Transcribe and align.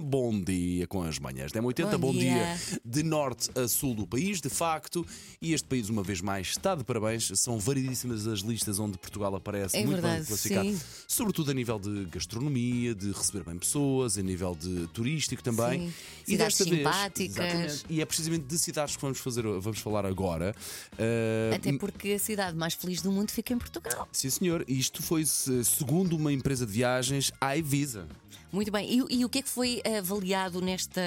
Bom 0.00 0.40
dia 0.40 0.86
com 0.86 1.02
as 1.02 1.18
manhãs 1.18 1.50
da 1.50 1.60
80 1.60 1.98
Bom 1.98 2.12
bom 2.12 2.12
dia. 2.16 2.54
dia. 2.56 2.80
de 2.84 3.02
norte 3.02 3.50
a 3.58 3.66
sul 3.66 3.96
do 3.96 4.06
país, 4.06 4.40
de 4.40 4.48
facto, 4.48 5.04
e 5.40 5.52
este 5.52 5.66
país, 5.66 5.88
uma 5.88 6.04
vez 6.04 6.20
mais, 6.20 6.50
está 6.50 6.76
de 6.76 6.84
parabéns. 6.84 7.32
São 7.34 7.58
variedíssimas 7.58 8.28
as 8.28 8.38
listas 8.42 8.78
onde 8.78 8.96
Portugal 8.96 9.34
aparece, 9.34 9.76
É 9.76 9.80
muito 9.80 9.94
verdade, 9.94 10.18
bem 10.18 10.26
classificado, 10.26 10.68
sim. 10.70 10.80
sobretudo 11.08 11.50
a 11.50 11.54
nível 11.54 11.80
de 11.80 12.04
gastronomia, 12.04 12.94
de 12.94 13.10
receber 13.10 13.42
bem 13.42 13.58
pessoas, 13.58 14.16
a 14.16 14.22
nível 14.22 14.54
de 14.54 14.86
turístico 14.92 15.42
também. 15.42 15.88
Sim. 15.88 15.94
Cidades 16.28 16.56
simpáticas. 16.58 17.36
exatamente, 17.44 17.84
e 17.90 18.00
é 18.00 18.04
precisamente 18.06 18.44
de 18.46 18.58
cidades 18.58 18.94
que 18.94 19.02
vamos, 19.02 19.18
fazer, 19.18 19.42
vamos 19.42 19.80
falar 19.80 20.06
agora. 20.06 20.54
Uh, 20.92 21.56
Até 21.56 21.72
porque 21.76 22.12
a 22.12 22.18
cidade 22.20 22.56
mais 22.56 22.74
feliz 22.74 23.02
do 23.02 23.10
mundo 23.10 23.32
fica 23.32 23.52
em 23.52 23.58
Portugal. 23.58 24.08
Sim, 24.12 24.30
senhor. 24.30 24.64
Isto 24.68 25.02
foi 25.02 25.26
se- 25.26 25.64
segundo 25.64 26.16
uma 26.16 26.32
empresa 26.32 26.64
de 26.64 26.70
viagens, 26.70 27.32
a 27.40 27.56
Visa. 27.60 28.06
Muito 28.52 28.70
bem. 28.70 28.86
E, 29.08 29.16
e 29.20 29.24
o 29.24 29.30
que 29.30 29.38
é 29.38 29.42
que 29.42 29.48
foi 29.48 29.71
avaliado 29.98 30.60
nesta, 30.60 31.00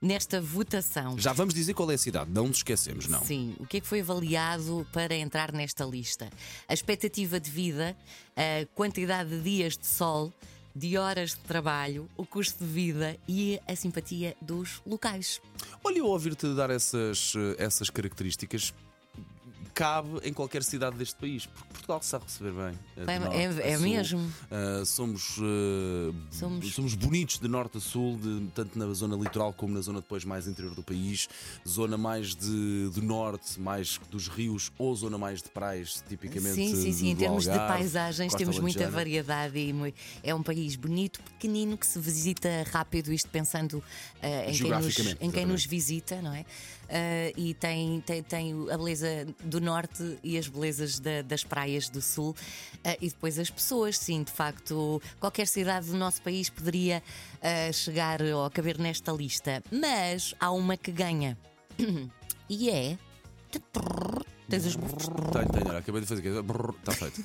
nesta 0.00 0.40
votação? 0.40 1.18
Já 1.18 1.32
vamos 1.32 1.52
dizer 1.52 1.74
qual 1.74 1.90
é 1.90 1.94
a 1.94 1.98
cidade, 1.98 2.30
não 2.30 2.46
nos 2.46 2.58
esquecemos, 2.58 3.08
não. 3.08 3.22
Sim, 3.24 3.56
o 3.58 3.66
que 3.66 3.78
é 3.78 3.80
que 3.80 3.86
foi 3.86 4.00
avaliado 4.00 4.86
para 4.92 5.14
entrar 5.14 5.52
nesta 5.52 5.84
lista? 5.84 6.30
A 6.68 6.74
expectativa 6.74 7.40
de 7.40 7.50
vida, 7.50 7.96
a 8.36 8.66
quantidade 8.74 9.30
de 9.30 9.42
dias 9.42 9.76
de 9.76 9.86
sol, 9.86 10.32
de 10.74 10.96
horas 10.96 11.30
de 11.30 11.40
trabalho, 11.40 12.08
o 12.16 12.24
custo 12.24 12.64
de 12.64 12.70
vida 12.70 13.16
e 13.26 13.60
a 13.66 13.74
simpatia 13.74 14.36
dos 14.40 14.80
locais. 14.86 15.40
Olha, 15.82 15.98
eu 15.98 16.06
ouvir-te 16.06 16.54
dar 16.54 16.70
essas, 16.70 17.34
eh, 17.36 17.64
essas 17.64 17.90
características 17.90 18.72
cabe 19.82 20.18
em 20.24 20.32
qualquer 20.32 20.64
cidade 20.64 20.96
deste 20.96 21.14
país, 21.14 21.46
porque 21.46 21.68
Portugal 21.72 22.02
sabe 22.02 22.24
receber 22.24 22.50
bem. 22.50 22.78
eh, 22.96 23.04
de 23.04 23.10
É- 23.12 23.18
norte 23.20 23.36
é- 23.36 23.70
é 23.70 23.76
sul. 23.76 23.86
mesmo. 23.88 24.32
Ah, 24.50 24.84
somos, 24.84 25.36
eh, 25.38 26.12
Somos- 26.32 26.74
somos 26.74 26.94
bonitos 26.94 27.38
de 27.38 27.46
norte 27.46 27.78
a 27.78 27.80
sul, 27.80 28.18
de- 28.18 28.48
tanto 28.56 28.76
na 28.76 28.92
zona 28.92 29.14
litoral 29.14 29.52
como 29.52 29.72
na 29.72 29.80
zona 29.80 30.00
depois 30.00 30.24
mais 30.24 30.48
interior 30.48 30.74
do 30.74 30.82
país, 30.82 31.28
zona 31.66 31.96
mais 31.96 32.34
de, 32.34 32.90
do 32.92 33.00
norte, 33.02 33.60
mais 33.60 34.00
dos 34.10 34.26
rios, 34.26 34.72
ou 34.76 34.96
zona 34.96 35.16
mais 35.16 35.40
de 35.40 35.48
praias, 35.48 36.02
tipicamente. 36.08 36.56
Sim, 36.56 36.74
sim, 36.74 36.92
sim. 36.92 37.08
Em 37.10 37.14
do 37.14 37.20
termos 37.20 37.44
de 37.44 37.50
Algarve, 37.50 37.72
paisagens, 37.74 38.32
Costa 38.32 38.38
temos 38.44 38.58
muita 38.58 38.90
variedade 38.90 39.56
e 39.58 39.72
é 40.24 40.34
um 40.34 40.42
país 40.42 40.74
bonito, 40.74 41.20
pequenino, 41.22 41.78
que 41.78 41.86
se 41.86 42.00
visita 42.00 42.48
rápido, 42.72 43.12
isto 43.12 43.30
pensando 43.30 43.80
eh, 44.20 44.50
em, 44.50 44.58
quem 44.58 44.70
nos, 44.72 44.98
em 45.20 45.30
quem 45.30 45.46
nos 45.46 45.64
visita, 45.64 46.20
não 46.20 46.34
é? 46.34 46.44
E 47.36 47.54
tem, 47.54 48.00
tem, 48.00 48.22
tem 48.22 48.52
a 48.72 48.76
beleza 48.76 49.26
do 49.44 49.60
norte 49.60 49.67
e 50.22 50.36
as 50.38 50.48
belezas 50.48 50.98
da- 50.98 51.22
das 51.22 51.44
praias 51.44 51.88
do 51.88 52.00
sul. 52.00 52.34
Eh, 52.84 52.96
e 53.00 53.08
depois 53.08 53.38
as 53.38 53.50
pessoas, 53.50 53.98
sim, 53.98 54.22
de 54.22 54.32
facto, 54.32 55.00
qualquer 55.20 55.46
cidade 55.46 55.86
do 55.86 55.96
nosso 55.96 56.20
país 56.22 56.48
poderia 56.50 57.02
eh, 57.40 57.72
chegar 57.72 58.20
ou 58.22 58.50
caber 58.50 58.78
nesta 58.78 59.12
lista. 59.12 59.62
Mas 59.70 60.34
há 60.40 60.50
uma 60.50 60.76
que 60.76 60.90
ganha. 60.92 61.36
E 62.50 62.70
é. 62.70 62.96
Tens 64.48 64.64
os 64.64 64.74
Tenho, 64.76 65.48
tenho, 65.52 65.68
olha, 65.68 65.78
acabei 65.80 66.00
de 66.00 66.06
fazer. 66.06 66.22
Está 66.26 66.92
feito. 66.92 67.22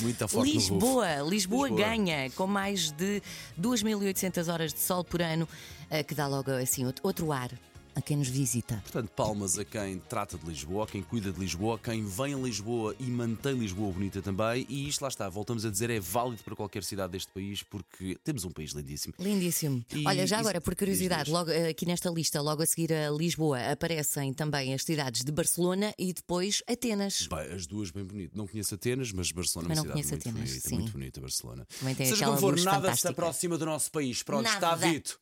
Muito 0.00 0.28
forte. 0.28 0.52
Lisboa, 0.52 1.06
Lisboa, 1.22 1.68
Lisboa. 1.68 1.70
ganha 1.70 2.30
com 2.32 2.46
mais 2.46 2.90
de 2.92 3.22
2.800 3.58 4.52
horas 4.52 4.74
de 4.74 4.80
sol 4.80 5.02
por 5.02 5.22
ano, 5.22 5.48
eh, 5.88 6.02
que 6.02 6.14
dá 6.14 6.26
logo 6.26 6.50
assim 6.50 6.84
outro 7.02 7.32
ar 7.32 7.50
a 7.98 8.02
quem 8.02 8.16
nos 8.16 8.28
visita. 8.28 8.76
Portanto, 8.82 9.10
palmas 9.10 9.58
a 9.58 9.64
quem 9.64 9.98
trata 9.98 10.38
de 10.38 10.46
Lisboa, 10.46 10.84
a 10.84 10.86
quem 10.86 11.02
cuida 11.02 11.32
de 11.32 11.40
Lisboa, 11.40 11.74
a 11.74 11.78
quem 11.78 12.04
vem 12.06 12.32
a 12.34 12.38
Lisboa 12.38 12.94
e 13.00 13.04
mantém 13.04 13.54
Lisboa 13.54 13.92
bonita 13.92 14.22
também. 14.22 14.64
E 14.68 14.88
isto 14.88 15.02
lá 15.02 15.08
está, 15.08 15.28
voltamos 15.28 15.64
a 15.64 15.70
dizer, 15.70 15.90
é 15.90 15.98
válido 15.98 16.42
para 16.44 16.54
qualquer 16.54 16.84
cidade 16.84 17.12
deste 17.12 17.32
país, 17.32 17.62
porque 17.64 18.16
temos 18.22 18.44
um 18.44 18.50
país 18.50 18.70
lindíssimo. 18.72 19.14
Lindíssimo. 19.18 19.84
E- 19.92 20.06
Olha, 20.06 20.26
já 20.26 20.38
agora, 20.38 20.60
por 20.60 20.76
curiosidade, 20.76 21.28
logo 21.30 21.50
eh, 21.50 21.70
aqui 21.70 21.84
nesta 21.86 22.08
lista, 22.08 22.40
logo 22.40 22.62
a 22.62 22.66
seguir 22.66 22.92
a 22.92 23.10
Lisboa, 23.10 23.72
aparecem 23.72 24.32
também 24.32 24.72
as 24.74 24.82
cidades 24.84 25.24
de 25.24 25.32
Barcelona 25.32 25.92
e 25.98 26.12
depois 26.12 26.62
Atenas. 26.68 27.26
Bem, 27.28 27.52
as 27.52 27.66
duas 27.66 27.90
bem 27.90 28.04
bonitas. 28.04 28.36
Não 28.36 28.46
conheço 28.46 28.74
Atenas, 28.76 29.10
mas 29.12 29.32
Barcelona 29.32 29.72
é 29.72 29.76
Também 29.76 29.92
uma 29.92 30.02
cidade 30.02 30.12
muito 30.12 30.28
Atenas, 30.28 30.50
bonita, 30.50 30.68
sim. 30.68 30.74
muito 30.76 30.92
bonita 30.92 31.20
Barcelona. 31.20 31.66
Seja 31.96 32.26
como 32.26 32.38
for, 32.38 32.56
nada 32.56 32.62
se 32.78 32.80
fantástica. 32.80 33.08
aproxima 33.10 33.58
do 33.58 33.66
nosso 33.66 33.90
país. 33.90 34.22
Pronto, 34.22 34.44
Nada. 34.44 34.54
está 34.54 34.88
dito. 34.88 35.18